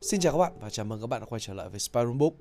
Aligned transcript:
Xin 0.00 0.20
chào 0.20 0.32
các 0.32 0.38
bạn 0.38 0.52
và 0.60 0.70
chào 0.70 0.86
mừng 0.86 1.00
các 1.00 1.06
bạn 1.06 1.20
đã 1.20 1.26
quay 1.26 1.40
trở 1.40 1.54
lại 1.54 1.68
với 1.68 1.80
Spyroom 1.80 2.18
Book. 2.18 2.32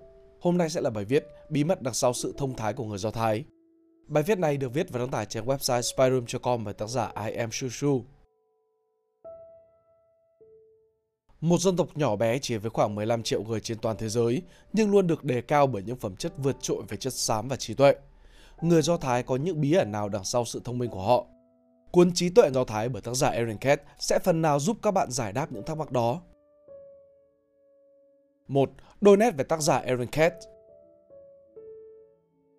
Hôm 0.42 0.58
nay 0.58 0.70
sẽ 0.70 0.82
là 0.82 0.90
bài 0.90 1.06
viết 1.06 1.26
Bí 1.50 1.64
mật 1.64 1.82
đằng 1.82 1.94
sau 1.94 2.14
sự 2.14 2.34
thông 2.38 2.56
thái 2.56 2.74
của 2.74 2.84
người 2.86 2.98
Do 2.98 3.12
Thái. 3.12 3.44
Bài 4.08 4.24
viết 4.24 4.40
này 4.40 4.58
được 4.58 4.74
viết 4.74 4.90
và 4.90 5.00
đăng 5.00 5.12
tải 5.12 5.26
trên 5.26 5.46
website 5.46 5.82
spyroom.com 5.82 6.64
bởi 6.64 6.74
tác 6.74 6.90
giả 6.90 7.12
I 7.26 7.32
am 7.32 7.52
Shushu. 7.52 8.04
Một 11.42 11.62
dân 11.62 11.78
tộc 11.78 11.98
nhỏ 11.98 12.16
bé 12.16 12.40
chỉ 12.40 12.58
với 12.58 12.70
khoảng 12.70 12.96
15 12.96 13.24
triệu 13.24 13.44
người 13.44 13.60
trên 13.60 13.78
toàn 13.78 13.98
thế 13.98 14.10
giới, 14.10 14.42
nhưng 14.74 14.92
luôn 14.92 15.08
được 15.08 15.24
đề 15.24 15.42
cao 15.42 15.68
bởi 15.68 15.84
những 15.84 15.98
phẩm 15.98 16.16
chất 16.16 16.34
vượt 16.38 16.56
trội 16.62 16.84
về 16.90 16.98
chất 16.98 17.14
xám 17.14 17.48
và 17.48 17.56
trí 17.56 17.74
tuệ. 17.74 17.96
Người 18.62 18.82
Do 18.82 18.98
Thái 18.98 19.24
có 19.24 19.36
những 19.36 19.62
bí 19.62 19.74
ẩn 19.74 19.92
nào 19.92 20.10
đằng 20.10 20.24
sau 20.24 20.46
sự 20.46 20.62
thông 20.64 20.78
minh 20.78 20.90
của 20.90 21.04
họ? 21.04 21.26
Cuốn 21.92 22.12
Trí 22.14 22.30
tuệ 22.30 22.50
Do 22.50 22.64
Thái 22.64 22.90
bởi 22.90 23.02
tác 23.02 23.16
giả 23.16 23.30
Aaron 23.30 23.58
Kett 23.58 23.84
sẽ 24.00 24.20
phần 24.20 24.42
nào 24.42 24.60
giúp 24.60 24.78
các 24.82 24.92
bạn 24.92 25.12
giải 25.12 25.34
đáp 25.34 25.52
những 25.52 25.66
thắc 25.66 25.78
mắc 25.78 25.92
đó. 25.92 26.22
1. 28.48 28.72
Đôi 29.02 29.18
nét 29.18 29.32
về 29.38 29.44
tác 29.44 29.62
giả 29.62 29.78
Aaron 29.78 30.08
Katz 30.08 30.32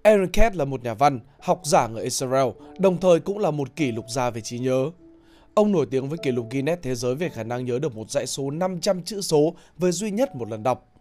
Aaron 0.02 0.28
Katz 0.28 0.56
là 0.56 0.64
một 0.64 0.84
nhà 0.84 0.94
văn, 0.94 1.20
học 1.40 1.60
giả 1.64 1.88
người 1.88 2.02
Israel, 2.02 2.48
đồng 2.78 3.00
thời 3.00 3.20
cũng 3.20 3.38
là 3.38 3.50
một 3.50 3.76
kỷ 3.76 3.92
lục 3.92 4.04
gia 4.08 4.30
về 4.30 4.40
trí 4.40 4.58
nhớ. 4.58 4.90
Ông 5.54 5.72
nổi 5.72 5.86
tiếng 5.90 6.08
với 6.08 6.18
kỷ 6.18 6.30
lục 6.30 6.46
Guinness 6.50 6.82
Thế 6.82 6.94
giới 6.94 7.14
về 7.14 7.28
khả 7.28 7.42
năng 7.42 7.64
nhớ 7.64 7.78
được 7.78 7.96
một 7.96 8.10
dãy 8.10 8.26
số 8.26 8.50
500 8.50 9.02
chữ 9.02 9.20
số 9.20 9.54
với 9.76 9.92
duy 9.92 10.10
nhất 10.10 10.36
một 10.36 10.48
lần 10.48 10.62
đọc. 10.62 10.92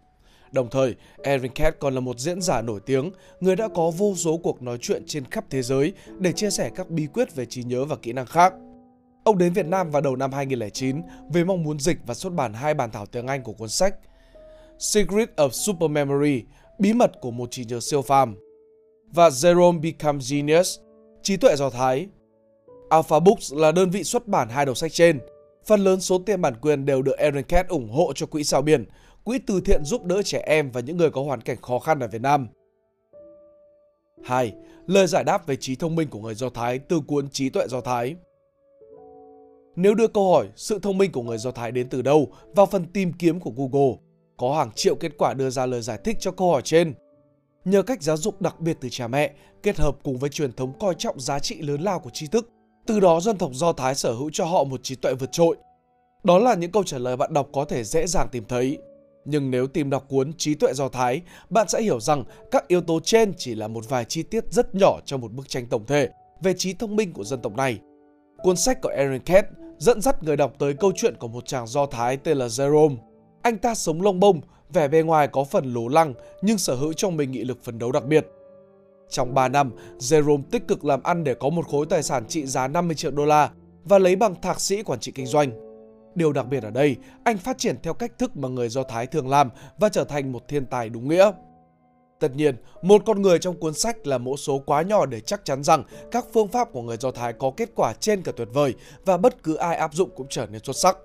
Đồng 0.52 0.70
thời, 0.70 0.94
Aaron 1.22 1.50
Katz 1.54 1.72
còn 1.80 1.94
là 1.94 2.00
một 2.00 2.18
diễn 2.18 2.40
giả 2.40 2.62
nổi 2.62 2.80
tiếng, 2.86 3.10
người 3.40 3.56
đã 3.56 3.68
có 3.74 3.90
vô 3.90 4.14
số 4.14 4.36
cuộc 4.36 4.62
nói 4.62 4.78
chuyện 4.80 5.02
trên 5.06 5.24
khắp 5.24 5.44
thế 5.50 5.62
giới 5.62 5.92
để 6.18 6.32
chia 6.32 6.50
sẻ 6.50 6.70
các 6.74 6.90
bí 6.90 7.06
quyết 7.06 7.34
về 7.34 7.46
trí 7.46 7.62
nhớ 7.62 7.84
và 7.84 7.96
kỹ 7.96 8.12
năng 8.12 8.26
khác. 8.26 8.54
Ông 9.24 9.38
đến 9.38 9.52
Việt 9.52 9.66
Nam 9.66 9.90
vào 9.90 10.02
đầu 10.02 10.16
năm 10.16 10.32
2009 10.32 11.02
với 11.28 11.44
mong 11.44 11.62
muốn 11.62 11.78
dịch 11.78 11.98
và 12.06 12.14
xuất 12.14 12.32
bản 12.32 12.52
hai 12.52 12.74
bản 12.74 12.90
thảo 12.90 13.06
tiếng 13.06 13.26
Anh 13.26 13.42
của 13.42 13.52
cuốn 13.52 13.68
sách 13.68 13.94
Secret 14.78 15.36
of 15.36 15.50
Super 15.50 15.90
Memory, 15.90 16.44
bí 16.78 16.92
mật 16.92 17.20
của 17.20 17.30
một 17.30 17.50
trí 17.50 17.64
nhớ 17.64 17.80
siêu 17.80 18.02
phàm 18.02 18.36
và 19.12 19.28
Jerome 19.28 19.80
Becomes 19.80 20.32
Genius, 20.32 20.78
trí 21.22 21.36
tuệ 21.36 21.56
Do 21.56 21.70
Thái. 21.70 22.08
Alpha 22.88 23.20
Books 23.20 23.54
là 23.54 23.72
đơn 23.72 23.90
vị 23.90 24.04
xuất 24.04 24.26
bản 24.26 24.48
hai 24.48 24.66
đầu 24.66 24.74
sách 24.74 24.92
trên. 24.92 25.18
Phần 25.66 25.84
lớn 25.84 26.00
số 26.00 26.18
tiền 26.26 26.40
bản 26.40 26.54
quyền 26.60 26.86
đều 26.86 27.02
được 27.02 27.18
Aaron 27.18 27.42
Kett 27.42 27.68
ủng 27.68 27.90
hộ 27.90 28.12
cho 28.14 28.26
Quỹ 28.26 28.44
Sao 28.44 28.62
Biển, 28.62 28.84
quỹ 29.24 29.38
từ 29.46 29.60
thiện 29.60 29.84
giúp 29.84 30.04
đỡ 30.04 30.22
trẻ 30.22 30.42
em 30.46 30.70
và 30.70 30.80
những 30.80 30.96
người 30.96 31.10
có 31.10 31.22
hoàn 31.22 31.40
cảnh 31.40 31.56
khó 31.62 31.78
khăn 31.78 32.00
ở 32.00 32.08
Việt 32.08 32.22
Nam. 32.22 32.48
2. 34.24 34.52
Lời 34.86 35.06
giải 35.06 35.24
đáp 35.24 35.46
về 35.46 35.56
trí 35.56 35.76
thông 35.76 35.96
minh 35.96 36.08
của 36.08 36.18
người 36.18 36.34
Do 36.34 36.48
Thái 36.48 36.78
từ 36.78 37.00
cuốn 37.00 37.28
Trí 37.30 37.50
tuệ 37.50 37.66
Do 37.68 37.80
Thái. 37.80 38.16
Nếu 39.76 39.94
đưa 39.94 40.08
câu 40.08 40.32
hỏi 40.32 40.48
sự 40.56 40.78
thông 40.78 40.98
minh 40.98 41.12
của 41.12 41.22
người 41.22 41.38
Do 41.38 41.50
Thái 41.50 41.72
đến 41.72 41.88
từ 41.88 42.02
đâu 42.02 42.28
vào 42.54 42.66
phần 42.66 42.86
tìm 42.92 43.12
kiếm 43.12 43.40
của 43.40 43.50
Google, 43.56 43.96
có 44.36 44.54
hàng 44.56 44.70
triệu 44.74 44.94
kết 44.94 45.12
quả 45.18 45.34
đưa 45.34 45.50
ra 45.50 45.66
lời 45.66 45.82
giải 45.82 45.98
thích 46.04 46.16
cho 46.20 46.30
câu 46.30 46.50
hỏi 46.50 46.62
trên. 46.62 46.94
Nhờ 47.64 47.82
cách 47.82 48.02
giáo 48.02 48.16
dục 48.16 48.40
đặc 48.40 48.60
biệt 48.60 48.76
từ 48.80 48.88
cha 48.90 49.08
mẹ, 49.08 49.32
kết 49.62 49.76
hợp 49.76 49.96
cùng 50.02 50.18
với 50.18 50.30
truyền 50.30 50.52
thống 50.52 50.78
coi 50.78 50.94
trọng 50.98 51.20
giá 51.20 51.38
trị 51.38 51.62
lớn 51.62 51.80
lao 51.82 51.98
của 51.98 52.10
tri 52.10 52.26
thức, 52.26 52.48
từ 52.86 53.00
đó 53.00 53.20
dân 53.20 53.38
tộc 53.38 53.50
Do 53.54 53.72
Thái 53.72 53.94
sở 53.94 54.12
hữu 54.12 54.30
cho 54.32 54.44
họ 54.44 54.64
một 54.64 54.80
trí 54.82 54.94
tuệ 54.94 55.14
vượt 55.14 55.32
trội. 55.32 55.56
Đó 56.24 56.38
là 56.38 56.54
những 56.54 56.72
câu 56.72 56.82
trả 56.82 56.98
lời 56.98 57.16
bạn 57.16 57.34
đọc 57.34 57.48
có 57.52 57.64
thể 57.64 57.84
dễ 57.84 58.06
dàng 58.06 58.28
tìm 58.32 58.44
thấy. 58.48 58.78
Nhưng 59.24 59.50
nếu 59.50 59.66
tìm 59.66 59.90
đọc 59.90 60.04
cuốn 60.08 60.32
Trí 60.32 60.54
tuệ 60.54 60.72
Do 60.72 60.88
Thái, 60.88 61.22
bạn 61.50 61.68
sẽ 61.68 61.82
hiểu 61.82 62.00
rằng 62.00 62.24
các 62.50 62.68
yếu 62.68 62.80
tố 62.80 63.00
trên 63.00 63.32
chỉ 63.36 63.54
là 63.54 63.68
một 63.68 63.88
vài 63.88 64.04
chi 64.04 64.22
tiết 64.22 64.44
rất 64.52 64.74
nhỏ 64.74 65.00
trong 65.04 65.20
một 65.20 65.32
bức 65.32 65.48
tranh 65.48 65.66
tổng 65.66 65.86
thể 65.86 66.08
về 66.42 66.54
trí 66.54 66.72
thông 66.72 66.96
minh 66.96 67.12
của 67.12 67.24
dân 67.24 67.40
tộc 67.42 67.56
này. 67.56 67.78
Cuốn 68.42 68.56
sách 68.56 68.78
của 68.82 68.88
Aaron 68.88 69.18
Kett 69.18 69.48
dẫn 69.78 70.00
dắt 70.00 70.22
người 70.22 70.36
đọc 70.36 70.52
tới 70.58 70.74
câu 70.74 70.92
chuyện 70.96 71.14
của 71.16 71.28
một 71.28 71.46
chàng 71.46 71.66
Do 71.66 71.86
Thái 71.86 72.16
tên 72.16 72.38
là 72.38 72.46
Jerome. 72.46 72.96
Anh 73.46 73.58
ta 73.58 73.74
sống 73.74 74.02
lông 74.02 74.20
bông, 74.20 74.40
vẻ 74.72 74.88
bề 74.88 75.02
ngoài 75.02 75.28
có 75.28 75.44
phần 75.44 75.74
lố 75.74 75.88
lăng 75.88 76.14
nhưng 76.42 76.58
sở 76.58 76.74
hữu 76.74 76.92
trong 76.92 77.16
mình 77.16 77.30
nghị 77.30 77.44
lực 77.44 77.64
phấn 77.64 77.78
đấu 77.78 77.92
đặc 77.92 78.04
biệt. 78.04 78.26
Trong 79.10 79.34
3 79.34 79.48
năm, 79.48 79.72
Jerome 79.98 80.42
tích 80.50 80.68
cực 80.68 80.84
làm 80.84 81.02
ăn 81.02 81.24
để 81.24 81.34
có 81.34 81.48
một 81.48 81.68
khối 81.68 81.86
tài 81.86 82.02
sản 82.02 82.26
trị 82.28 82.46
giá 82.46 82.68
50 82.68 82.96
triệu 82.96 83.10
đô 83.10 83.24
la 83.24 83.50
và 83.84 83.98
lấy 83.98 84.16
bằng 84.16 84.40
thạc 84.40 84.60
sĩ 84.60 84.82
quản 84.82 85.00
trị 85.00 85.12
kinh 85.14 85.26
doanh. 85.26 85.50
Điều 86.14 86.32
đặc 86.32 86.46
biệt 86.48 86.62
ở 86.62 86.70
đây, 86.70 86.96
anh 87.24 87.38
phát 87.38 87.58
triển 87.58 87.76
theo 87.82 87.94
cách 87.94 88.18
thức 88.18 88.36
mà 88.36 88.48
người 88.48 88.68
Do 88.68 88.82
Thái 88.82 89.06
thường 89.06 89.28
làm 89.28 89.50
và 89.78 89.88
trở 89.88 90.04
thành 90.04 90.32
một 90.32 90.48
thiên 90.48 90.66
tài 90.66 90.88
đúng 90.88 91.08
nghĩa. 91.08 91.32
Tất 92.20 92.36
nhiên, 92.36 92.56
một 92.82 93.02
con 93.06 93.22
người 93.22 93.38
trong 93.38 93.60
cuốn 93.60 93.74
sách 93.74 94.06
là 94.06 94.18
mẫu 94.18 94.36
số 94.36 94.58
quá 94.58 94.82
nhỏ 94.82 95.06
để 95.06 95.20
chắc 95.20 95.44
chắn 95.44 95.64
rằng 95.64 95.82
các 96.10 96.26
phương 96.32 96.48
pháp 96.48 96.72
của 96.72 96.82
người 96.82 96.96
Do 96.96 97.10
Thái 97.10 97.32
có 97.32 97.52
kết 97.56 97.70
quả 97.74 97.92
trên 98.00 98.22
cả 98.22 98.32
tuyệt 98.36 98.48
vời 98.52 98.74
và 99.04 99.16
bất 99.16 99.42
cứ 99.42 99.54
ai 99.54 99.76
áp 99.76 99.94
dụng 99.94 100.10
cũng 100.16 100.26
trở 100.30 100.46
nên 100.46 100.62
xuất 100.64 100.76
sắc. 100.76 100.96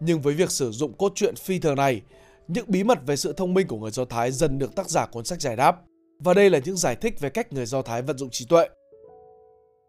Nhưng 0.00 0.20
với 0.20 0.34
việc 0.34 0.50
sử 0.50 0.70
dụng 0.70 0.92
cốt 0.92 1.12
truyện 1.14 1.36
phi 1.36 1.58
thường 1.58 1.76
này, 1.76 2.02
những 2.48 2.64
bí 2.68 2.84
mật 2.84 2.98
về 3.06 3.16
sự 3.16 3.32
thông 3.32 3.54
minh 3.54 3.66
của 3.66 3.78
người 3.78 3.90
Do 3.90 4.04
Thái 4.04 4.32
dần 4.32 4.58
được 4.58 4.74
tác 4.74 4.90
giả 4.90 5.06
cuốn 5.06 5.24
sách 5.24 5.40
giải 5.40 5.56
đáp. 5.56 5.76
Và 6.18 6.34
đây 6.34 6.50
là 6.50 6.58
những 6.64 6.76
giải 6.76 6.96
thích 6.96 7.20
về 7.20 7.30
cách 7.30 7.52
người 7.52 7.66
Do 7.66 7.82
Thái 7.82 8.02
vận 8.02 8.18
dụng 8.18 8.30
trí 8.30 8.44
tuệ. 8.44 8.68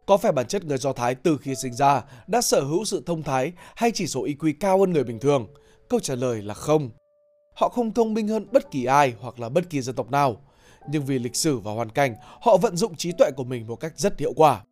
Có 0.05 0.17
phải 0.17 0.31
bản 0.31 0.47
chất 0.47 0.65
người 0.65 0.77
Do 0.77 0.93
Thái 0.93 1.15
từ 1.15 1.37
khi 1.41 1.55
sinh 1.55 1.73
ra 1.73 2.03
đã 2.27 2.41
sở 2.41 2.61
hữu 2.61 2.85
sự 2.85 3.03
thông 3.05 3.23
thái 3.23 3.51
hay 3.75 3.91
chỉ 3.93 4.07
số 4.07 4.23
IQ 4.25 4.53
cao 4.59 4.79
hơn 4.79 4.93
người 4.93 5.03
bình 5.03 5.19
thường? 5.19 5.47
Câu 5.89 5.99
trả 5.99 6.15
lời 6.15 6.41
là 6.41 6.53
không. 6.53 6.89
Họ 7.55 7.69
không 7.69 7.93
thông 7.93 8.13
minh 8.13 8.27
hơn 8.27 8.47
bất 8.51 8.71
kỳ 8.71 8.85
ai 8.85 9.13
hoặc 9.19 9.39
là 9.39 9.49
bất 9.49 9.69
kỳ 9.69 9.81
dân 9.81 9.95
tộc 9.95 10.11
nào. 10.11 10.41
Nhưng 10.89 11.05
vì 11.05 11.19
lịch 11.19 11.35
sử 11.35 11.57
và 11.57 11.71
hoàn 11.71 11.89
cảnh, 11.89 12.15
họ 12.41 12.57
vận 12.57 12.77
dụng 12.77 12.95
trí 12.95 13.11
tuệ 13.11 13.31
của 13.37 13.43
mình 13.43 13.67
một 13.67 13.75
cách 13.75 13.93
rất 13.95 14.19
hiệu 14.19 14.33
quả. 14.35 14.63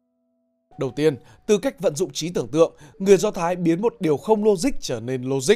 Đầu 0.80 0.92
tiên, 0.92 1.18
từ 1.46 1.58
cách 1.58 1.80
vận 1.80 1.96
dụng 1.96 2.12
trí 2.14 2.30
tưởng 2.30 2.48
tượng, 2.48 2.74
người 2.98 3.18
Do 3.18 3.32
Thái 3.32 3.56
biến 3.56 3.82
một 3.82 3.96
điều 4.00 4.18
không 4.18 4.44
logic 4.44 4.70
trở 4.82 5.00
nên 5.00 5.24
logic. 5.24 5.56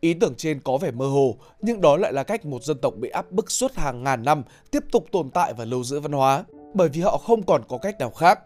Ý 0.00 0.14
tưởng 0.14 0.34
trên 0.34 0.60
có 0.60 0.76
vẻ 0.76 0.90
mơ 0.90 1.06
hồ, 1.06 1.36
nhưng 1.60 1.80
đó 1.80 1.96
lại 1.96 2.12
là 2.12 2.22
cách 2.22 2.46
một 2.46 2.64
dân 2.64 2.78
tộc 2.78 2.94
bị 2.96 3.08
áp 3.08 3.32
bức 3.32 3.50
suốt 3.50 3.74
hàng 3.74 4.02
ngàn 4.02 4.22
năm 4.22 4.42
tiếp 4.70 4.84
tục 4.92 5.06
tồn 5.12 5.30
tại 5.30 5.54
và 5.54 5.64
lưu 5.64 5.84
giữ 5.84 6.00
văn 6.00 6.12
hóa, 6.12 6.44
bởi 6.74 6.88
vì 6.88 7.00
họ 7.00 7.18
không 7.18 7.42
còn 7.42 7.62
có 7.68 7.78
cách 7.78 7.98
nào 7.98 8.10
khác. 8.10 8.40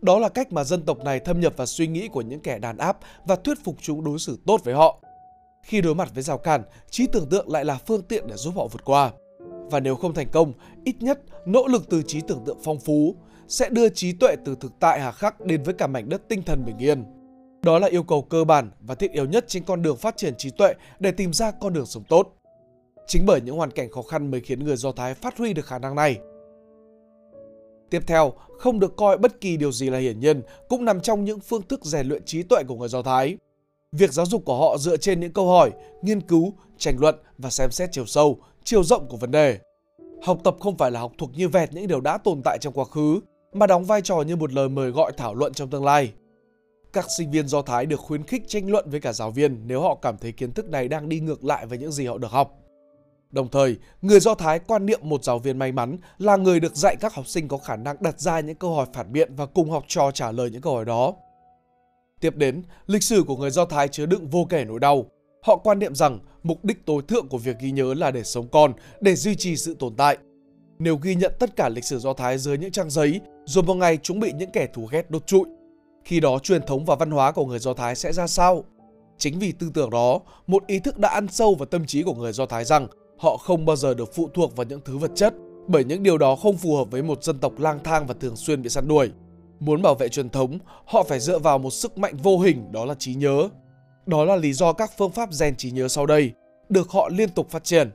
Đó 0.00 0.18
là 0.18 0.28
cách 0.28 0.52
mà 0.52 0.64
dân 0.64 0.82
tộc 0.82 1.04
này 1.04 1.20
thâm 1.20 1.40
nhập 1.40 1.52
vào 1.56 1.66
suy 1.66 1.86
nghĩ 1.86 2.08
của 2.08 2.20
những 2.20 2.40
kẻ 2.40 2.58
đàn 2.58 2.78
áp 2.78 2.98
và 3.26 3.36
thuyết 3.36 3.58
phục 3.64 3.76
chúng 3.80 4.04
đối 4.04 4.18
xử 4.18 4.38
tốt 4.46 4.60
với 4.64 4.74
họ. 4.74 4.98
Khi 5.62 5.80
đối 5.80 5.94
mặt 5.94 6.10
với 6.14 6.22
rào 6.22 6.38
cản, 6.38 6.62
trí 6.90 7.06
tưởng 7.06 7.28
tượng 7.30 7.50
lại 7.50 7.64
là 7.64 7.78
phương 7.86 8.02
tiện 8.02 8.26
để 8.26 8.36
giúp 8.36 8.54
họ 8.56 8.66
vượt 8.66 8.84
qua. 8.84 9.12
Và 9.70 9.80
nếu 9.80 9.96
không 9.96 10.14
thành 10.14 10.28
công, 10.32 10.52
ít 10.84 10.96
nhất 11.00 11.20
nỗ 11.46 11.66
lực 11.66 11.88
từ 11.90 12.02
trí 12.02 12.20
tưởng 12.20 12.44
tượng 12.46 12.58
phong 12.64 12.78
phú 12.78 13.16
sẽ 13.48 13.68
đưa 13.68 13.88
trí 13.88 14.12
tuệ 14.12 14.36
từ 14.44 14.56
thực 14.60 14.72
tại 14.80 15.00
hà 15.00 15.12
khắc 15.12 15.40
đến 15.40 15.62
với 15.62 15.74
cả 15.74 15.86
mảnh 15.86 16.08
đất 16.08 16.28
tinh 16.28 16.42
thần 16.42 16.64
bình 16.66 16.78
yên. 16.78 17.04
Đó 17.62 17.78
là 17.78 17.88
yêu 17.88 18.02
cầu 18.02 18.22
cơ 18.22 18.44
bản 18.44 18.70
và 18.80 18.94
thiết 18.94 19.12
yếu 19.12 19.26
nhất 19.26 19.44
trên 19.48 19.64
con 19.64 19.82
đường 19.82 19.96
phát 19.96 20.16
triển 20.16 20.34
trí 20.38 20.50
tuệ 20.50 20.74
để 20.98 21.10
tìm 21.10 21.32
ra 21.32 21.50
con 21.50 21.72
đường 21.72 21.86
sống 21.86 22.04
tốt. 22.08 22.34
Chính 23.06 23.26
bởi 23.26 23.40
những 23.40 23.56
hoàn 23.56 23.70
cảnh 23.70 23.90
khó 23.90 24.02
khăn 24.02 24.30
mới 24.30 24.40
khiến 24.40 24.64
người 24.64 24.76
Do 24.76 24.92
Thái 24.92 25.14
phát 25.14 25.38
huy 25.38 25.52
được 25.52 25.66
khả 25.66 25.78
năng 25.78 25.94
này. 25.94 26.18
Tiếp 27.90 28.02
theo, 28.06 28.32
không 28.58 28.80
được 28.80 28.96
coi 28.96 29.18
bất 29.18 29.40
kỳ 29.40 29.56
điều 29.56 29.72
gì 29.72 29.90
là 29.90 29.98
hiển 29.98 30.20
nhiên 30.20 30.42
cũng 30.68 30.84
nằm 30.84 31.00
trong 31.00 31.24
những 31.24 31.40
phương 31.40 31.62
thức 31.62 31.84
rèn 31.84 32.08
luyện 32.08 32.24
trí 32.24 32.42
tuệ 32.42 32.62
của 32.68 32.74
người 32.74 32.88
Do 32.88 33.02
Thái. 33.02 33.36
Việc 33.92 34.12
giáo 34.12 34.26
dục 34.26 34.42
của 34.44 34.56
họ 34.56 34.78
dựa 34.78 34.96
trên 34.96 35.20
những 35.20 35.32
câu 35.32 35.48
hỏi, 35.48 35.70
nghiên 36.02 36.20
cứu, 36.20 36.52
tranh 36.78 36.96
luận 36.98 37.14
và 37.38 37.50
xem 37.50 37.70
xét 37.70 37.88
chiều 37.92 38.06
sâu, 38.06 38.38
chiều 38.64 38.84
rộng 38.84 39.08
của 39.08 39.16
vấn 39.16 39.30
đề. 39.30 39.58
Học 40.22 40.38
tập 40.44 40.56
không 40.60 40.76
phải 40.76 40.90
là 40.90 41.00
học 41.00 41.12
thuộc 41.18 41.30
như 41.36 41.48
vẹt 41.48 41.72
những 41.72 41.86
điều 41.86 42.00
đã 42.00 42.18
tồn 42.18 42.40
tại 42.44 42.58
trong 42.60 42.72
quá 42.72 42.84
khứ, 42.84 43.20
mà 43.58 43.66
đóng 43.66 43.84
vai 43.84 44.02
trò 44.02 44.22
như 44.22 44.36
một 44.36 44.52
lời 44.52 44.68
mời 44.68 44.90
gọi 44.90 45.12
thảo 45.16 45.34
luận 45.34 45.52
trong 45.52 45.70
tương 45.70 45.84
lai. 45.84 46.12
Các 46.92 47.06
sinh 47.18 47.30
viên 47.30 47.48
Do 47.48 47.62
Thái 47.62 47.86
được 47.86 48.00
khuyến 48.00 48.22
khích 48.22 48.48
tranh 48.48 48.70
luận 48.70 48.90
với 48.90 49.00
cả 49.00 49.12
giáo 49.12 49.30
viên 49.30 49.60
nếu 49.66 49.80
họ 49.80 49.94
cảm 50.02 50.18
thấy 50.18 50.32
kiến 50.32 50.52
thức 50.52 50.70
này 50.70 50.88
đang 50.88 51.08
đi 51.08 51.20
ngược 51.20 51.44
lại 51.44 51.66
với 51.66 51.78
những 51.78 51.92
gì 51.92 52.06
họ 52.06 52.18
được 52.18 52.30
học. 52.30 52.54
Đồng 53.30 53.48
thời, 53.48 53.76
người 54.02 54.20
Do 54.20 54.34
Thái 54.34 54.58
quan 54.58 54.86
niệm 54.86 55.00
một 55.02 55.24
giáo 55.24 55.38
viên 55.38 55.58
may 55.58 55.72
mắn 55.72 55.96
là 56.18 56.36
người 56.36 56.60
được 56.60 56.76
dạy 56.76 56.96
các 57.00 57.14
học 57.14 57.26
sinh 57.26 57.48
có 57.48 57.58
khả 57.58 57.76
năng 57.76 57.96
đặt 58.00 58.20
ra 58.20 58.40
những 58.40 58.56
câu 58.56 58.74
hỏi 58.74 58.86
phản 58.92 59.12
biện 59.12 59.34
và 59.36 59.46
cùng 59.46 59.70
học 59.70 59.84
trò 59.88 60.10
trả 60.10 60.32
lời 60.32 60.50
những 60.50 60.62
câu 60.62 60.74
hỏi 60.74 60.84
đó. 60.84 61.14
Tiếp 62.20 62.36
đến, 62.36 62.62
lịch 62.86 63.02
sử 63.02 63.22
của 63.26 63.36
người 63.36 63.50
Do 63.50 63.64
Thái 63.64 63.88
chứa 63.88 64.06
đựng 64.06 64.28
vô 64.28 64.46
kể 64.50 64.64
nỗi 64.64 64.80
đau. 64.80 65.04
Họ 65.42 65.56
quan 65.56 65.78
niệm 65.78 65.94
rằng 65.94 66.18
mục 66.42 66.64
đích 66.64 66.86
tối 66.86 67.02
thượng 67.08 67.28
của 67.28 67.38
việc 67.38 67.56
ghi 67.60 67.70
nhớ 67.70 67.94
là 67.94 68.10
để 68.10 68.24
sống 68.24 68.48
còn, 68.48 68.72
để 69.00 69.14
duy 69.14 69.34
trì 69.34 69.56
sự 69.56 69.76
tồn 69.78 69.94
tại. 69.96 70.18
Nếu 70.78 70.96
ghi 70.96 71.14
nhận 71.14 71.32
tất 71.38 71.56
cả 71.56 71.68
lịch 71.68 71.84
sử 71.84 71.98
Do 71.98 72.12
Thái 72.12 72.38
dưới 72.38 72.58
những 72.58 72.70
trang 72.70 72.90
giấy, 72.90 73.20
rồi 73.44 73.64
một 73.64 73.74
ngày 73.74 73.98
chúng 74.02 74.20
bị 74.20 74.32
những 74.32 74.50
kẻ 74.50 74.66
thù 74.74 74.86
ghét 74.90 75.10
đốt 75.10 75.26
trụi, 75.26 75.44
khi 76.04 76.20
đó 76.20 76.38
truyền 76.38 76.62
thống 76.62 76.84
và 76.84 76.94
văn 76.94 77.10
hóa 77.10 77.32
của 77.32 77.46
người 77.46 77.58
Do 77.58 77.74
Thái 77.74 77.94
sẽ 77.94 78.12
ra 78.12 78.26
sao? 78.26 78.64
Chính 79.18 79.38
vì 79.38 79.52
tư 79.52 79.70
tưởng 79.74 79.90
đó, 79.90 80.20
một 80.46 80.66
ý 80.66 80.78
thức 80.78 80.98
đã 80.98 81.08
ăn 81.08 81.28
sâu 81.28 81.54
vào 81.54 81.66
tâm 81.66 81.86
trí 81.86 82.02
của 82.02 82.14
người 82.14 82.32
Do 82.32 82.46
Thái 82.46 82.64
rằng 82.64 82.86
họ 83.18 83.36
không 83.36 83.66
bao 83.66 83.76
giờ 83.76 83.94
được 83.94 84.14
phụ 84.14 84.28
thuộc 84.34 84.56
vào 84.56 84.66
những 84.66 84.80
thứ 84.84 84.98
vật 84.98 85.10
chất, 85.14 85.34
bởi 85.66 85.84
những 85.84 86.02
điều 86.02 86.18
đó 86.18 86.36
không 86.36 86.56
phù 86.56 86.76
hợp 86.76 86.90
với 86.90 87.02
một 87.02 87.24
dân 87.24 87.38
tộc 87.38 87.52
lang 87.58 87.78
thang 87.84 88.06
và 88.06 88.14
thường 88.20 88.36
xuyên 88.36 88.62
bị 88.62 88.68
săn 88.68 88.88
đuổi. 88.88 89.10
Muốn 89.60 89.82
bảo 89.82 89.94
vệ 89.94 90.08
truyền 90.08 90.30
thống, 90.30 90.58
họ 90.84 91.02
phải 91.02 91.20
dựa 91.20 91.38
vào 91.38 91.58
một 91.58 91.70
sức 91.70 91.98
mạnh 91.98 92.16
vô 92.22 92.38
hình 92.38 92.72
đó 92.72 92.84
là 92.84 92.94
trí 92.94 93.14
nhớ. 93.14 93.48
Đó 94.06 94.24
là 94.24 94.36
lý 94.36 94.52
do 94.52 94.72
các 94.72 94.90
phương 94.98 95.12
pháp 95.12 95.32
rèn 95.32 95.56
trí 95.56 95.70
nhớ 95.70 95.88
sau 95.88 96.06
đây 96.06 96.32
được 96.68 96.88
họ 96.90 97.08
liên 97.08 97.28
tục 97.28 97.50
phát 97.50 97.64
triển. 97.64 97.90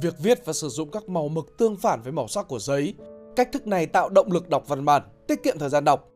Việc 0.00 0.18
viết 0.18 0.44
và 0.44 0.52
sử 0.52 0.68
dụng 0.68 0.90
các 0.90 1.08
màu 1.08 1.28
mực 1.28 1.56
tương 1.58 1.76
phản 1.76 2.02
với 2.02 2.12
màu 2.12 2.28
sắc 2.28 2.48
của 2.48 2.58
giấy, 2.58 2.94
cách 3.36 3.48
thức 3.52 3.66
này 3.66 3.86
tạo 3.86 4.08
động 4.08 4.32
lực 4.32 4.48
đọc 4.48 4.68
văn 4.68 4.84
bản, 4.84 5.02
tiết 5.28 5.42
kiệm 5.42 5.58
thời 5.58 5.68
gian 5.68 5.84
đọc. 5.84 6.08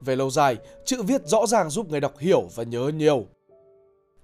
Về 0.00 0.16
lâu 0.16 0.30
dài, 0.30 0.56
chữ 0.84 1.02
viết 1.02 1.26
rõ 1.26 1.46
ràng 1.46 1.70
giúp 1.70 1.90
người 1.90 2.00
đọc 2.00 2.18
hiểu 2.18 2.48
và 2.54 2.64
nhớ 2.64 2.90
nhiều. 2.94 3.26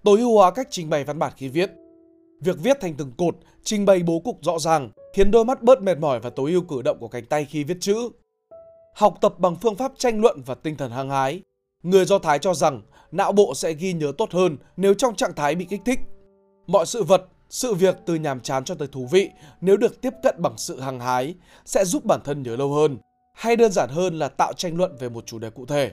Tối 0.05 0.19
ưu 0.19 0.35
hóa 0.35 0.51
cách 0.51 0.69
trình 0.71 0.91
bày 0.91 1.05
văn 1.05 1.19
bản 1.19 1.33
khi 1.37 1.49
viết. 1.49 1.71
Việc 2.41 2.57
viết 2.63 2.81
thành 2.81 2.95
từng 2.99 3.13
cột, 3.19 3.37
trình 3.65 3.87
bày 3.87 4.03
bố 4.03 4.21
cục 4.25 4.39
rõ 4.43 4.59
ràng, 4.59 4.91
khiến 5.13 5.31
đôi 5.31 5.45
mắt 5.45 5.63
bớt 5.63 5.83
mệt 5.83 5.99
mỏi 5.99 6.21
và 6.21 6.31
tối 6.31 6.53
ưu 6.53 6.63
cử 6.63 6.83
động 6.83 6.99
của 7.01 7.09
cánh 7.09 7.25
tay 7.25 7.45
khi 7.45 7.65
viết 7.65 7.77
chữ. 7.81 7.97
Học 8.95 9.19
tập 9.21 9.35
bằng 9.39 9.57
phương 9.57 9.77
pháp 9.77 9.93
tranh 9.97 10.21
luận 10.21 10.43
và 10.47 10.55
tinh 10.55 10.77
thần 10.77 10.91
hăng 10.91 11.11
hái. 11.11 11.43
Người 11.83 12.05
Do 12.05 12.19
Thái 12.19 12.39
cho 12.39 12.55
rằng 12.55 12.83
não 13.13 13.33
bộ 13.33 13.55
sẽ 13.55 13.73
ghi 13.73 13.93
nhớ 13.93 14.13
tốt 14.19 14.33
hơn 14.33 14.57
nếu 14.77 14.95
trong 14.95 15.15
trạng 15.15 15.35
thái 15.35 15.55
bị 15.55 15.65
kích 15.65 15.81
thích. 15.85 15.99
Mọi 16.67 16.87
sự 16.87 17.03
vật, 17.03 17.27
sự 17.51 17.75
việc 17.75 17.97
từ 18.07 18.15
nhàm 18.15 18.41
chán 18.41 18.65
cho 18.65 18.75
tới 18.75 18.89
thú 18.89 19.07
vị 19.11 19.31
nếu 19.61 19.77
được 19.77 20.01
tiếp 20.01 20.15
cận 20.23 20.35
bằng 20.39 20.55
sự 20.57 20.81
hăng 20.81 21.01
hái 21.01 21.35
sẽ 21.65 21.85
giúp 21.85 22.05
bản 22.05 22.21
thân 22.25 22.43
nhớ 22.43 22.57
lâu 22.57 22.73
hơn. 22.73 22.99
Hay 23.35 23.57
đơn 23.57 23.73
giản 23.73 23.91
hơn 23.91 24.19
là 24.19 24.29
tạo 24.29 24.53
tranh 24.53 24.77
luận 24.77 24.97
về 24.99 25.09
một 25.09 25.27
chủ 25.27 25.39
đề 25.39 25.51
cụ 25.51 25.67
thể. 25.67 25.93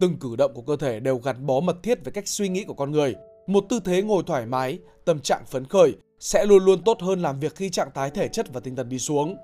Từng 0.00 0.18
cử 0.18 0.36
động 0.36 0.54
của 0.54 0.62
cơ 0.62 0.76
thể 0.76 1.00
đều 1.00 1.18
gắn 1.18 1.46
bó 1.46 1.60
mật 1.60 1.76
thiết 1.82 2.04
với 2.04 2.12
cách 2.12 2.28
suy 2.28 2.48
nghĩ 2.48 2.64
của 2.64 2.74
con 2.74 2.90
người. 2.92 3.14
Một 3.46 3.64
tư 3.68 3.80
thế 3.84 4.02
ngồi 4.02 4.22
thoải 4.26 4.46
mái, 4.46 4.78
tâm 5.04 5.20
trạng 5.20 5.44
phấn 5.46 5.64
khởi 5.64 5.94
sẽ 6.20 6.46
luôn 6.46 6.64
luôn 6.64 6.84
tốt 6.84 7.00
hơn 7.00 7.22
làm 7.22 7.40
việc 7.40 7.56
khi 7.56 7.70
trạng 7.70 7.90
thái 7.94 8.10
thể 8.10 8.28
chất 8.28 8.46
và 8.52 8.60
tinh 8.60 8.76
thần 8.76 8.88
đi 8.88 8.98
xuống. 8.98 9.36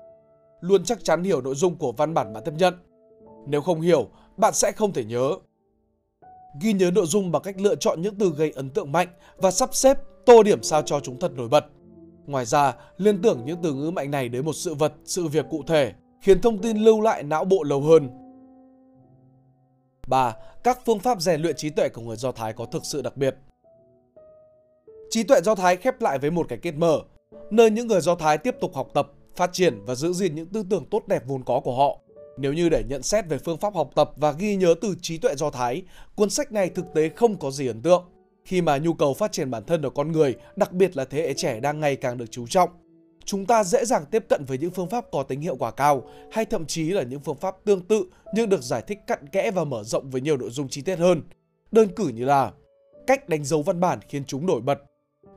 Luôn 0.61 0.83
chắc 0.83 1.03
chắn 1.03 1.23
hiểu 1.23 1.41
nội 1.41 1.55
dung 1.55 1.75
của 1.75 1.91
văn 1.91 2.13
bản 2.13 2.33
bạn 2.33 2.43
tiếp 2.45 2.53
nhận. 2.57 2.73
Nếu 3.47 3.61
không 3.61 3.81
hiểu, 3.81 4.09
bạn 4.37 4.53
sẽ 4.53 4.71
không 4.71 4.93
thể 4.93 5.03
nhớ. 5.03 5.31
Ghi 6.61 6.73
nhớ 6.73 6.91
nội 6.91 7.05
dung 7.05 7.31
bằng 7.31 7.41
cách 7.41 7.55
lựa 7.57 7.75
chọn 7.75 8.01
những 8.01 8.15
từ 8.15 8.33
gây 8.37 8.51
ấn 8.51 8.69
tượng 8.69 8.91
mạnh 8.91 9.07
và 9.37 9.51
sắp 9.51 9.75
xếp, 9.75 9.97
tô 10.25 10.43
điểm 10.43 10.63
sao 10.63 10.81
cho 10.81 10.99
chúng 10.99 11.19
thật 11.19 11.31
nổi 11.31 11.47
bật. 11.47 11.65
Ngoài 12.25 12.45
ra, 12.45 12.73
liên 12.97 13.21
tưởng 13.21 13.41
những 13.45 13.57
từ 13.63 13.73
ngữ 13.73 13.91
mạnh 13.91 14.11
này 14.11 14.29
đến 14.29 14.45
một 14.45 14.53
sự 14.53 14.73
vật, 14.73 14.93
sự 15.05 15.27
việc 15.27 15.45
cụ 15.49 15.63
thể, 15.67 15.93
khiến 16.21 16.41
thông 16.41 16.61
tin 16.61 16.77
lưu 16.77 17.01
lại 17.01 17.23
não 17.23 17.45
bộ 17.45 17.63
lâu 17.63 17.81
hơn. 17.81 18.09
3. 20.07 20.35
Các 20.63 20.79
phương 20.85 20.99
pháp 20.99 21.21
rèn 21.21 21.41
luyện 21.41 21.55
trí 21.55 21.69
tuệ 21.69 21.89
của 21.89 22.01
người 22.01 22.15
Do 22.15 22.31
Thái 22.31 22.53
có 22.53 22.65
thực 22.65 22.85
sự 22.85 23.01
đặc 23.01 23.17
biệt. 23.17 23.35
Trí 25.09 25.23
tuệ 25.23 25.41
Do 25.41 25.55
Thái 25.55 25.75
khép 25.75 26.01
lại 26.01 26.19
với 26.19 26.31
một 26.31 26.45
cái 26.49 26.59
kết 26.61 26.71
mở, 26.71 26.99
nơi 27.51 27.71
những 27.71 27.87
người 27.87 28.01
Do 28.01 28.15
Thái 28.15 28.37
tiếp 28.37 28.55
tục 28.61 28.75
học 28.75 28.87
tập, 28.93 29.11
phát 29.35 29.49
triển 29.53 29.85
và 29.85 29.95
giữ 29.95 30.13
gìn 30.13 30.35
những 30.35 30.47
tư 30.47 30.63
tưởng 30.69 30.85
tốt 30.91 31.07
đẹp 31.07 31.23
vốn 31.27 31.43
có 31.43 31.59
của 31.59 31.75
họ. 31.75 31.99
Nếu 32.37 32.53
như 32.53 32.69
để 32.69 32.83
nhận 32.87 33.03
xét 33.03 33.27
về 33.27 33.37
phương 33.37 33.57
pháp 33.57 33.75
học 33.75 33.89
tập 33.95 34.11
và 34.15 34.31
ghi 34.31 34.55
nhớ 34.55 34.75
từ 34.81 34.95
trí 35.01 35.17
tuệ 35.17 35.35
Do 35.35 35.49
Thái, 35.49 35.83
cuốn 36.15 36.29
sách 36.29 36.51
này 36.51 36.69
thực 36.69 36.85
tế 36.93 37.09
không 37.09 37.39
có 37.39 37.51
gì 37.51 37.67
ấn 37.67 37.81
tượng. 37.81 38.03
Khi 38.45 38.61
mà 38.61 38.77
nhu 38.77 38.93
cầu 38.93 39.13
phát 39.13 39.31
triển 39.31 39.51
bản 39.51 39.63
thân 39.67 39.81
ở 39.81 39.89
con 39.89 40.11
người, 40.11 40.35
đặc 40.55 40.71
biệt 40.71 40.97
là 40.97 41.05
thế 41.05 41.21
hệ 41.21 41.33
trẻ 41.33 41.59
đang 41.59 41.79
ngày 41.79 41.95
càng 41.95 42.17
được 42.17 42.31
chú 42.31 42.47
trọng, 42.47 42.69
chúng 43.25 43.45
ta 43.45 43.63
dễ 43.63 43.85
dàng 43.85 44.05
tiếp 44.11 44.25
cận 44.29 44.45
với 44.47 44.57
những 44.57 44.71
phương 44.71 44.89
pháp 44.89 45.05
có 45.11 45.23
tính 45.23 45.41
hiệu 45.41 45.55
quả 45.55 45.71
cao 45.71 46.03
hay 46.31 46.45
thậm 46.45 46.65
chí 46.65 46.89
là 46.89 47.03
những 47.03 47.19
phương 47.19 47.37
pháp 47.37 47.55
tương 47.65 47.81
tự 47.81 48.05
nhưng 48.33 48.49
được 48.49 48.63
giải 48.63 48.81
thích 48.87 48.99
cặn 49.07 49.27
kẽ 49.27 49.51
và 49.51 49.63
mở 49.63 49.83
rộng 49.83 50.09
với 50.09 50.21
nhiều 50.21 50.37
nội 50.37 50.49
dung 50.49 50.69
chi 50.69 50.81
tiết 50.81 50.99
hơn. 50.99 51.21
Đơn 51.71 51.87
cử 51.95 52.07
như 52.07 52.25
là 52.25 52.51
cách 53.07 53.29
đánh 53.29 53.43
dấu 53.43 53.61
văn 53.61 53.79
bản 53.79 53.99
khiến 54.09 54.23
chúng 54.25 54.45
nổi 54.45 54.61
bật 54.61 54.79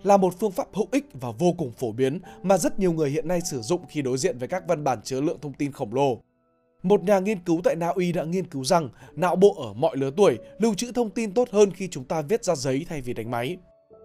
là 0.02 0.16
một 0.16 0.34
phương 0.40 0.52
pháp 0.52 0.66
hữu 0.74 0.88
ích 0.92 1.04
và 1.12 1.30
vô 1.30 1.52
cùng 1.58 1.72
phổ 1.72 1.92
biến 1.92 2.20
mà 2.42 2.58
rất 2.58 2.78
nhiều 2.78 2.92
người 2.92 3.10
hiện 3.10 3.28
nay 3.28 3.40
sử 3.40 3.60
dụng 3.60 3.82
khi 3.88 4.02
đối 4.02 4.18
diện 4.18 4.38
với 4.38 4.48
các 4.48 4.62
văn 4.68 4.84
bản 4.84 5.02
chứa 5.02 5.20
lượng 5.20 5.38
thông 5.42 5.52
tin 5.52 5.72
khổng 5.72 5.94
lồ. 5.94 6.20
Một 6.82 7.02
nhà 7.02 7.18
nghiên 7.18 7.38
cứu 7.38 7.60
tại 7.64 7.76
Na 7.76 7.88
Uy 7.88 8.12
đã 8.12 8.24
nghiên 8.24 8.46
cứu 8.46 8.64
rằng 8.64 8.88
não 9.16 9.36
bộ 9.36 9.54
ở 9.54 9.72
mọi 9.72 9.96
lứa 9.96 10.10
tuổi 10.16 10.38
lưu 10.58 10.74
trữ 10.74 10.92
thông 10.92 11.10
tin 11.10 11.34
tốt 11.34 11.48
hơn 11.50 11.70
khi 11.70 11.88
chúng 11.88 12.04
ta 12.04 12.22
viết 12.22 12.44
ra 12.44 12.54
giấy 12.54 12.86
thay 12.88 13.00
vì 13.00 13.14
đánh 13.14 13.30
máy. 13.30 13.56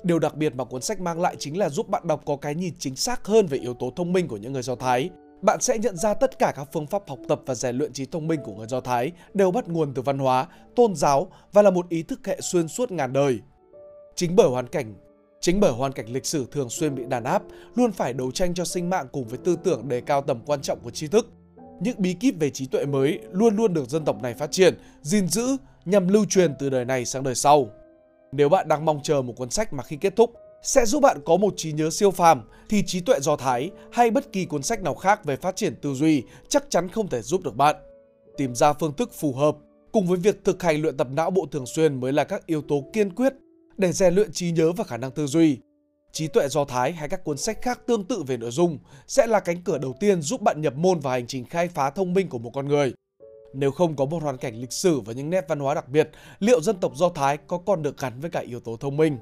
Điều 0.04 0.20
đặc 0.20 0.36
biệt 0.36 0.56
mà 0.56 0.64
cuốn 0.64 0.82
sách 0.82 1.02
mang 1.02 1.22
lại 1.22 1.36
chính 1.40 1.58
là 1.58 1.70
giúp 1.70 1.90
bạn 1.90 2.08
đọc 2.08 2.22
có 2.26 2.36
cái 2.36 2.56
nhìn 2.56 2.74
chính 2.80 2.96
xác 2.96 3.26
hơn 3.26 3.48
về 3.48 3.58
yếu 3.58 3.74
tố 3.74 3.92
thông 3.96 4.14
minh 4.14 4.28
của 4.28 4.38
những 4.38 4.54
người 4.54 4.64
Do 4.64 4.76
Thái. 4.76 5.10
Bạn 5.42 5.62
sẽ 5.62 5.78
nhận 5.78 5.98
ra 5.98 6.14
tất 6.14 6.40
cả 6.40 6.54
các 6.56 6.68
phương 6.74 6.88
pháp 6.88 7.10
học 7.10 7.20
tập 7.28 7.42
và 7.46 7.56
rèn 7.56 7.78
luyện 7.78 7.94
trí 7.94 8.06
thông 8.06 8.28
minh 8.28 8.40
của 8.44 8.54
người 8.54 8.68
Do 8.68 8.82
Thái 8.82 9.12
đều 9.34 9.52
bắt 9.52 9.68
nguồn 9.68 9.94
từ 9.94 10.02
văn 10.02 10.20
hóa, 10.20 10.48
tôn 10.76 10.96
giáo 10.96 11.28
và 11.52 11.62
là 11.62 11.70
một 11.70 11.90
ý 11.90 12.04
thức 12.04 12.20
hệ 12.28 12.42
xuyên 12.42 12.68
suốt 12.68 12.92
ngàn 12.92 13.14
đời. 13.14 13.40
Chính 14.16 14.36
bởi 14.36 14.50
hoàn 14.50 14.68
cảnh 14.68 14.94
Chính 15.42 15.60
bởi 15.60 15.72
hoàn 15.72 15.92
cảnh 15.92 16.06
lịch 16.10 16.26
sử 16.26 16.46
thường 16.52 16.70
xuyên 16.70 16.96
bị 16.96 17.04
đàn 17.06 17.24
áp, 17.24 17.44
luôn 17.76 17.92
phải 17.92 18.14
đấu 18.14 18.32
tranh 18.32 18.54
cho 18.54 18.66
sinh 18.66 18.90
mạng 18.90 19.08
cùng 19.12 19.28
với 19.28 19.38
tư 19.38 19.56
tưởng 19.64 19.88
đề 19.88 20.02
cao 20.02 20.22
tầm 20.22 20.40
quan 20.46 20.62
trọng 20.62 20.80
của 20.84 20.92
tri 20.92 21.08
thức. 21.08 21.28
Những 21.80 21.96
bí 21.98 22.14
kíp 22.14 22.36
về 22.40 22.50
trí 22.50 22.66
tuệ 22.68 22.86
mới 22.86 23.20
luôn 23.32 23.56
luôn 23.56 23.74
được 23.74 23.90
dân 23.90 24.06
tộc 24.06 24.22
này 24.22 24.34
phát 24.34 24.52
triển, 24.52 24.76
gìn 25.02 25.28
giữ 25.28 25.58
nhằm 25.86 26.08
lưu 26.08 26.26
truyền 26.26 26.54
từ 26.60 26.70
đời 26.70 26.86
này 26.86 27.06
sang 27.06 27.24
đời 27.24 27.36
sau. 27.36 27.70
Nếu 28.32 28.50
bạn 28.50 28.68
đang 28.68 28.86
mong 28.86 29.00
chờ 29.04 29.22
một 29.22 29.34
cuốn 29.38 29.50
sách 29.50 29.74
mà 29.74 29.84
khi 29.84 29.98
kết 30.02 30.16
thúc 30.16 30.34
sẽ 30.64 30.86
giúp 30.86 31.00
bạn 31.00 31.18
có 31.26 31.38
một 31.38 31.54
trí 31.58 31.72
nhớ 31.72 31.90
siêu 31.90 32.12
phàm 32.12 32.42
thì 32.70 32.84
trí 32.86 33.02
tuệ 33.02 33.20
do 33.20 33.36
Thái 33.36 33.72
hay 33.92 34.12
bất 34.12 34.32
kỳ 34.32 34.46
cuốn 34.46 34.64
sách 34.64 34.82
nào 34.82 34.96
khác 34.96 35.26
về 35.26 35.36
phát 35.36 35.56
triển 35.56 35.76
tư 35.76 35.94
duy 35.94 36.24
chắc 36.48 36.66
chắn 36.70 36.90
không 36.90 37.08
thể 37.08 37.22
giúp 37.22 37.42
được 37.44 37.56
bạn. 37.56 37.76
Tìm 38.38 38.56
ra 38.56 38.74
phương 38.74 38.94
thức 38.94 39.14
phù 39.14 39.34
hợp 39.34 39.56
cùng 39.92 40.08
với 40.08 40.18
việc 40.18 40.44
thực 40.44 40.64
hành 40.64 40.82
luyện 40.82 40.98
tập 40.98 41.08
não 41.12 41.32
bộ 41.32 41.46
thường 41.52 41.66
xuyên 41.66 42.00
mới 42.00 42.14
là 42.14 42.24
các 42.24 42.46
yếu 42.46 42.62
tố 42.62 42.84
kiên 42.94 43.16
quyết 43.16 43.34
để 43.78 43.92
rèn 43.92 44.16
luyện 44.16 44.32
trí 44.32 44.52
nhớ 44.52 44.72
và 44.72 44.84
khả 44.84 44.98
năng 44.98 45.12
tư 45.12 45.28
duy. 45.28 45.58
Trí 46.14 46.28
tuệ 46.28 46.48
do 46.48 46.66
Thái 46.66 46.92
hay 46.92 47.10
các 47.10 47.24
cuốn 47.24 47.38
sách 47.38 47.62
khác 47.62 47.82
tương 47.88 48.04
tự 48.04 48.24
về 48.28 48.38
nội 48.38 48.52
dung 48.52 48.78
sẽ 49.08 49.28
là 49.28 49.40
cánh 49.40 49.64
cửa 49.64 49.78
đầu 49.78 49.96
tiên 50.00 50.22
giúp 50.22 50.42
bạn 50.42 50.62
nhập 50.62 50.76
môn 50.76 51.00
vào 51.00 51.14
hành 51.14 51.28
trình 51.28 51.46
khai 51.46 51.68
phá 51.68 51.90
thông 51.90 52.14
minh 52.14 52.30
của 52.30 52.38
một 52.38 52.52
con 52.54 52.68
người. 52.68 52.94
Nếu 53.54 53.72
không 53.72 53.96
có 53.96 54.06
một 54.06 54.24
hoàn 54.24 54.38
cảnh 54.38 54.56
lịch 54.56 54.72
sử 54.72 55.00
và 55.00 55.14
những 55.14 55.30
nét 55.30 55.46
văn 55.48 55.60
hóa 55.60 55.74
đặc 55.74 55.90
biệt, 55.90 56.10
liệu 56.40 56.62
dân 56.62 56.80
tộc 56.80 56.92
Do 56.96 57.10
Thái 57.10 57.38
có 57.38 57.58
còn 57.58 57.82
được 57.84 57.98
gắn 57.98 58.20
với 58.20 58.30
cả 58.30 58.40
yếu 58.40 58.60
tố 58.60 58.78
thông 58.78 58.98
minh? 58.98 59.18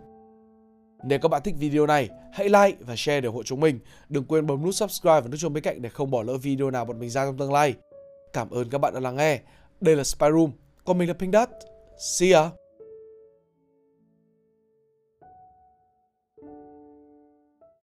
Nếu 1.04 1.20
các 1.20 1.30
bạn 1.30 1.42
thích 1.44 1.56
video 1.58 1.88
này, 1.88 2.10
hãy 2.34 2.50
like 2.50 2.78
và 2.80 2.96
share 2.98 3.22
để 3.22 3.28
ủng 3.28 3.36
hộ 3.36 3.44
chúng 3.44 3.60
mình. 3.60 3.80
Đừng 4.10 4.26
quên 4.26 4.48
bấm 4.48 4.64
nút 4.64 4.76
subscribe 4.76 5.22
và 5.22 5.28
nút 5.28 5.40
chuông 5.40 5.54
bên 5.54 5.64
cạnh 5.64 5.82
để 5.82 5.90
không 5.90 6.12
bỏ 6.12 6.24
lỡ 6.24 6.38
video 6.38 6.72
nào 6.72 6.86
bọn 6.86 7.00
mình 7.00 7.10
ra 7.10 7.26
trong 7.26 7.38
tương 7.38 7.54
lai. 7.54 7.74
Cảm 8.34 8.50
ơn 8.50 8.70
các 8.70 8.78
bạn 8.78 8.94
đã 8.94 9.00
lắng 9.00 9.16
nghe. 9.16 9.40
Đây 9.82 9.96
là 9.96 10.04
Spy 10.04 10.28
Room, 10.34 10.52
còn 10.86 10.98
mình 10.98 11.08
là 11.08 11.14
Pink 11.14 11.34
Dot. 11.34 11.50
See 11.98 12.32
ya! 12.32 12.61